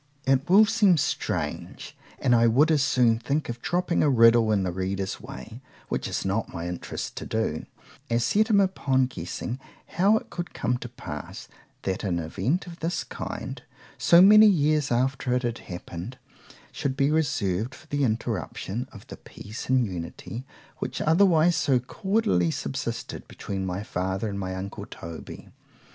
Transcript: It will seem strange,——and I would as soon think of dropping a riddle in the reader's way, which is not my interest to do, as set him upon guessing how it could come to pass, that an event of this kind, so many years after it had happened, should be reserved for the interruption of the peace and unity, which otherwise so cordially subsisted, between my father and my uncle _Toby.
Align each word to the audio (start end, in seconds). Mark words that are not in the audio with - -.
It 0.25 0.49
will 0.49 0.65
seem 0.65 0.97
strange,——and 0.97 2.33
I 2.33 2.47
would 2.47 2.71
as 2.71 2.81
soon 2.81 3.19
think 3.19 3.49
of 3.49 3.61
dropping 3.61 4.01
a 4.01 4.09
riddle 4.09 4.51
in 4.51 4.63
the 4.63 4.71
reader's 4.71 5.21
way, 5.21 5.61
which 5.89 6.07
is 6.07 6.25
not 6.25 6.51
my 6.51 6.67
interest 6.67 7.15
to 7.17 7.25
do, 7.27 7.67
as 8.09 8.23
set 8.23 8.47
him 8.49 8.59
upon 8.59 9.05
guessing 9.05 9.59
how 9.89 10.17
it 10.17 10.31
could 10.31 10.55
come 10.55 10.79
to 10.79 10.89
pass, 10.89 11.47
that 11.83 12.03
an 12.03 12.17
event 12.17 12.65
of 12.65 12.79
this 12.79 13.03
kind, 13.03 13.61
so 13.99 14.23
many 14.23 14.47
years 14.47 14.91
after 14.91 15.35
it 15.35 15.43
had 15.43 15.59
happened, 15.59 16.17
should 16.71 16.97
be 16.97 17.11
reserved 17.11 17.75
for 17.75 17.85
the 17.85 18.03
interruption 18.03 18.87
of 18.91 19.05
the 19.05 19.17
peace 19.17 19.69
and 19.69 19.85
unity, 19.85 20.45
which 20.79 20.99
otherwise 20.99 21.55
so 21.55 21.77
cordially 21.77 22.49
subsisted, 22.49 23.27
between 23.27 23.67
my 23.67 23.83
father 23.83 24.27
and 24.27 24.39
my 24.39 24.55
uncle 24.55 24.87
_Toby. 24.87 25.51